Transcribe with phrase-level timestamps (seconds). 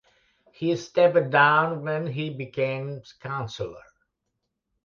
[0.51, 3.83] He stepped down when he became chancellor.